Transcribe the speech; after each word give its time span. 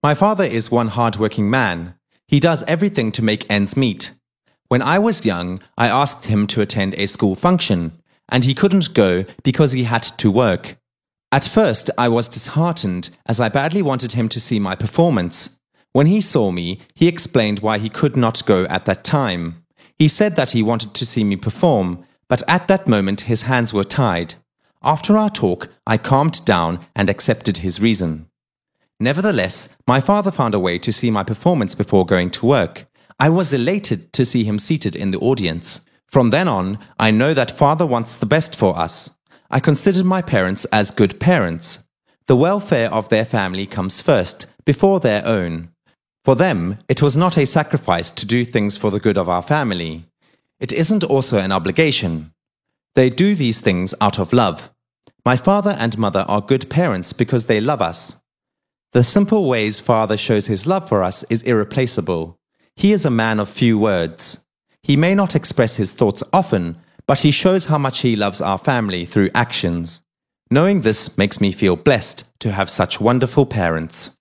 My 0.00 0.14
father 0.14 0.44
is 0.44 0.70
one 0.70 0.88
hardworking 0.88 1.50
man. 1.50 1.94
He 2.28 2.38
does 2.38 2.62
everything 2.64 3.10
to 3.12 3.24
make 3.24 3.50
ends 3.50 3.76
meet. 3.76 4.12
When 4.68 4.80
I 4.80 4.98
was 5.00 5.26
young, 5.26 5.60
I 5.76 5.88
asked 5.88 6.26
him 6.26 6.46
to 6.48 6.60
attend 6.60 6.94
a 6.94 7.06
school 7.06 7.34
function, 7.34 8.00
and 8.28 8.44
he 8.44 8.54
couldn't 8.54 8.94
go 8.94 9.24
because 9.42 9.72
he 9.72 9.84
had 9.84 10.02
to 10.02 10.30
work. 10.30 10.76
At 11.32 11.44
first, 11.44 11.90
I 11.98 12.08
was 12.08 12.28
disheartened 12.28 13.10
as 13.26 13.40
I 13.40 13.48
badly 13.48 13.82
wanted 13.82 14.12
him 14.12 14.28
to 14.28 14.40
see 14.40 14.60
my 14.60 14.76
performance. 14.76 15.58
When 15.92 16.06
he 16.06 16.20
saw 16.20 16.52
me, 16.52 16.78
he 16.94 17.08
explained 17.08 17.58
why 17.58 17.78
he 17.78 17.88
could 17.88 18.16
not 18.16 18.46
go 18.46 18.66
at 18.66 18.84
that 18.84 19.02
time. 19.02 19.64
He 19.98 20.06
said 20.06 20.36
that 20.36 20.52
he 20.52 20.62
wanted 20.62 20.94
to 20.94 21.06
see 21.06 21.24
me 21.24 21.34
perform, 21.34 22.04
but 22.28 22.44
at 22.46 22.68
that 22.68 22.86
moment 22.86 23.22
his 23.22 23.42
hands 23.42 23.74
were 23.74 23.82
tied. 23.82 24.34
After 24.80 25.16
our 25.16 25.28
talk, 25.28 25.70
I 25.88 25.98
calmed 25.98 26.44
down 26.44 26.86
and 26.94 27.10
accepted 27.10 27.58
his 27.58 27.80
reason. 27.80 28.28
Nevertheless, 29.00 29.76
my 29.86 30.00
father 30.00 30.30
found 30.30 30.54
a 30.54 30.58
way 30.58 30.78
to 30.78 30.92
see 30.92 31.10
my 31.10 31.22
performance 31.22 31.74
before 31.74 32.04
going 32.04 32.30
to 32.30 32.46
work. 32.46 32.86
I 33.18 33.28
was 33.28 33.52
elated 33.54 34.12
to 34.12 34.24
see 34.24 34.44
him 34.44 34.58
seated 34.58 34.96
in 34.96 35.12
the 35.12 35.18
audience. 35.18 35.86
From 36.06 36.30
then 36.30 36.48
on, 36.48 36.78
I 36.98 37.10
know 37.10 37.34
that 37.34 37.56
father 37.56 37.86
wants 37.86 38.16
the 38.16 38.26
best 38.26 38.56
for 38.56 38.76
us. 38.78 39.16
I 39.50 39.60
considered 39.60 40.04
my 40.04 40.22
parents 40.22 40.64
as 40.66 40.90
good 40.90 41.20
parents. 41.20 41.88
The 42.26 42.36
welfare 42.36 42.92
of 42.92 43.08
their 43.08 43.24
family 43.24 43.66
comes 43.66 44.02
first, 44.02 44.54
before 44.64 45.00
their 45.00 45.24
own. 45.26 45.70
For 46.24 46.34
them, 46.34 46.78
it 46.88 47.00
was 47.00 47.16
not 47.16 47.38
a 47.38 47.46
sacrifice 47.46 48.10
to 48.10 48.26
do 48.26 48.44
things 48.44 48.76
for 48.76 48.90
the 48.90 49.00
good 49.00 49.16
of 49.16 49.28
our 49.28 49.42
family. 49.42 50.04
It 50.60 50.72
isn't 50.72 51.04
also 51.04 51.38
an 51.38 51.52
obligation. 51.52 52.32
They 52.94 53.10
do 53.10 53.34
these 53.34 53.60
things 53.60 53.94
out 54.00 54.18
of 54.18 54.32
love. 54.32 54.70
My 55.24 55.36
father 55.36 55.76
and 55.78 55.96
mother 55.96 56.24
are 56.28 56.40
good 56.40 56.68
parents 56.68 57.12
because 57.12 57.44
they 57.44 57.60
love 57.60 57.80
us. 57.80 58.22
The 58.98 59.04
simple 59.04 59.48
ways 59.48 59.78
Father 59.78 60.16
shows 60.16 60.48
his 60.48 60.66
love 60.66 60.88
for 60.88 61.04
us 61.04 61.22
is 61.30 61.44
irreplaceable. 61.44 62.36
He 62.74 62.90
is 62.90 63.06
a 63.06 63.10
man 63.10 63.38
of 63.38 63.48
few 63.48 63.78
words. 63.78 64.44
He 64.82 64.96
may 64.96 65.14
not 65.14 65.36
express 65.36 65.76
his 65.76 65.94
thoughts 65.94 66.24
often, 66.32 66.78
but 67.06 67.20
he 67.20 67.30
shows 67.30 67.66
how 67.66 67.78
much 67.78 68.00
he 68.00 68.16
loves 68.16 68.40
our 68.40 68.58
family 68.58 69.04
through 69.04 69.30
actions. 69.36 70.02
Knowing 70.50 70.80
this 70.80 71.16
makes 71.16 71.40
me 71.40 71.52
feel 71.52 71.76
blessed 71.76 72.28
to 72.40 72.50
have 72.50 72.68
such 72.68 73.00
wonderful 73.00 73.46
parents. 73.46 74.18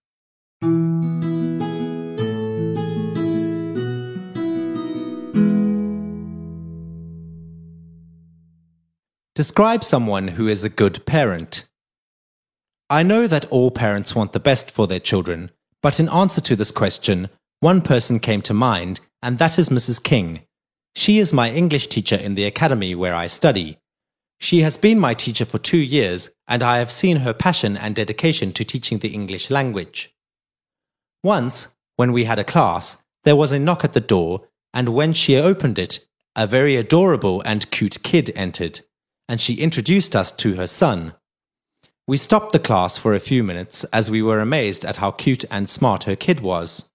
Describe 9.33 9.83
someone 9.83 10.27
who 10.27 10.47
is 10.47 10.63
a 10.63 10.69
good 10.69 11.03
parent. 11.07 11.66
I 12.89 13.03
know 13.03 13.27
that 13.27 13.45
all 13.45 13.69
parents 13.69 14.15
want 14.15 14.31
the 14.31 14.39
best 14.39 14.71
for 14.71 14.87
their 14.87 14.99
children, 14.99 15.51
but 15.81 15.99
in 15.99 16.07
answer 16.07 16.39
to 16.41 16.55
this 16.55 16.71
question, 16.71 17.29
one 17.59 17.81
person 17.81 18.19
came 18.19 18.41
to 18.43 18.53
mind, 18.53 19.01
and 19.21 19.39
that 19.39 19.59
is 19.59 19.67
Mrs. 19.67 20.01
King. 20.01 20.41
She 20.95 21.19
is 21.19 21.33
my 21.33 21.51
English 21.51 21.87
teacher 21.87 22.15
in 22.15 22.35
the 22.35 22.45
academy 22.45 22.95
where 22.95 23.13
I 23.13 23.27
study. 23.27 23.77
She 24.39 24.61
has 24.61 24.77
been 24.77 24.99
my 24.99 25.13
teacher 25.13 25.43
for 25.43 25.57
two 25.57 25.77
years, 25.77 26.29
and 26.47 26.63
I 26.63 26.77
have 26.77 26.91
seen 26.91 27.17
her 27.17 27.33
passion 27.33 27.75
and 27.75 27.93
dedication 27.93 28.53
to 28.53 28.63
teaching 28.63 28.99
the 28.99 29.13
English 29.13 29.49
language. 29.49 30.15
Once, 31.23 31.75
when 31.97 32.13
we 32.13 32.23
had 32.23 32.39
a 32.39 32.45
class, 32.45 33.03
there 33.25 33.35
was 33.35 33.51
a 33.51 33.59
knock 33.59 33.83
at 33.83 33.93
the 33.93 33.99
door, 33.99 34.47
and 34.73 34.89
when 34.89 35.11
she 35.11 35.35
opened 35.35 35.77
it, 35.77 36.07
a 36.37 36.47
very 36.47 36.77
adorable 36.77 37.41
and 37.41 37.69
cute 37.69 38.01
kid 38.03 38.31
entered, 38.35 38.79
and 39.27 39.41
she 39.41 39.55
introduced 39.55 40.15
us 40.15 40.31
to 40.31 40.55
her 40.55 40.67
son. 40.67 41.13
We 42.09 42.15
stopped 42.15 42.53
the 42.53 42.59
class 42.59 42.97
for 42.97 43.13
a 43.13 43.19
few 43.19 43.43
minutes 43.43 43.83
as 43.85 44.09
we 44.09 44.21
were 44.21 44.39
amazed 44.39 44.85
at 44.85 44.97
how 44.97 45.11
cute 45.11 45.43
and 45.51 45.67
smart 45.67 46.05
her 46.05 46.15
kid 46.15 46.39
was. 46.39 46.89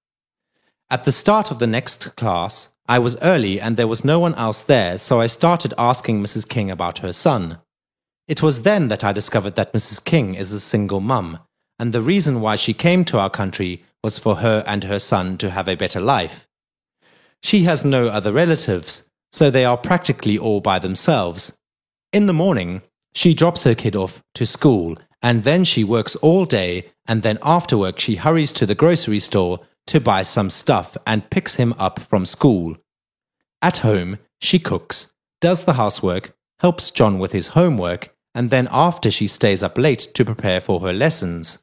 At 0.89 1.05
the 1.05 1.13
start 1.13 1.51
of 1.51 1.59
the 1.59 1.67
next 1.67 2.17
class, 2.17 2.75
I 2.89 2.99
was 2.99 3.21
early 3.21 3.61
and 3.61 3.77
there 3.77 3.87
was 3.87 4.07
no 4.07 4.19
one 4.19 4.35
else 4.37 4.63
there, 4.63 4.97
so 4.97 5.21
I 5.21 5.27
started 5.27 5.75
asking 5.77 6.23
Mrs. 6.23 6.49
King 6.49 6.71
about 6.71 6.99
her 7.01 7.13
son. 7.13 7.59
It 8.27 8.43
was 8.43 8.63
then 8.63 8.89
that 8.89 9.05
I 9.05 9.13
discovered 9.13 9.55
that 9.57 9.75
Mrs. 9.75 10.03
King 10.03 10.35
is 10.35 10.51
a 10.51 10.61
single 10.61 11.01
mum, 11.01 11.41
and 11.79 11.93
the 11.93 12.01
reason 12.01 12.41
why 12.41 12.57
she 12.57 12.73
came 12.73 13.05
to 13.05 13.19
our 13.19 13.31
country 13.31 13.85
was 14.03 14.19
for 14.19 14.37
her 14.37 14.65
and 14.67 14.85
her 14.85 14.99
son 14.99 15.37
to 15.39 15.51
have 15.51 15.69
a 15.69 15.77
better 15.77 16.01
life. 16.01 16.49
She 17.43 17.65
has 17.65 17.85
no 17.85 18.07
other 18.07 18.33
relatives, 18.33 19.11
so 19.31 19.51
they 19.51 19.67
are 19.67 19.77
practically 19.77 20.39
all 20.39 20.63
by 20.63 20.79
themselves. 20.79 21.59
In 22.15 22.27
the 22.27 22.33
morning, 22.33 22.81
she 23.15 23.35
drops 23.35 23.65
her 23.65 23.75
kid 23.75 23.95
off 23.95 24.23
to 24.35 24.47
school 24.47 24.97
and 25.23 25.45
then 25.45 25.65
she 25.65 25.85
works 25.85 26.17
all 26.17 26.45
day 26.45 26.91
and 27.07 27.23
then 27.23 27.39
after 27.43 27.79
work 27.79 27.99
she 27.99 28.17
hurries 28.17 28.53
to 28.53 28.67
the 28.67 28.75
grocery 28.75 29.21
store 29.21 29.61
to 29.87 30.01
buy 30.01 30.23
some 30.23 30.51
stuff 30.51 30.97
and 31.07 31.31
picks 31.31 31.57
him 31.57 31.75
up 31.79 32.01
from 32.01 32.25
school. 32.25 32.77
At 33.61 33.79
home, 33.79 34.19
she 34.41 34.59
cooks, 34.59 35.13
does 35.41 35.65
the 35.65 35.75
housework, 35.75 36.35
helps 36.61 36.91
John 36.91 37.19
with 37.19 37.33
his 37.33 37.49
homework, 37.49 38.15
and 38.35 38.51
then 38.51 38.69
after 38.71 39.11
she 39.11 39.27
stays 39.27 39.63
up 39.63 39.77
late 39.77 40.01
to 40.15 40.25
prepare 40.25 40.61
for 40.61 40.81
her 40.81 40.93
lessons. 40.93 41.63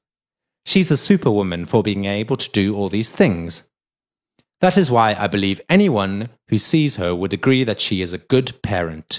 She's 0.66 0.92
a 0.92 0.98
superwoman 0.98 1.66
for 1.66 1.82
being 1.82 2.06
able 2.06 2.36
to 2.36 2.52
do 2.52 2.76
all 2.76 2.90
these 2.90 3.16
things. 3.16 3.70
That 4.62 4.78
is 4.78 4.92
why 4.92 5.16
I 5.18 5.28
believe 5.28 5.62
anyone 5.70 6.30
who 6.50 6.58
sees 6.58 6.98
her 6.98 7.16
would 7.16 7.34
agree 7.34 7.64
that 7.64 7.80
she 7.80 8.02
is 8.02 8.14
a 8.14 8.18
good 8.18 8.62
parent. 8.62 9.19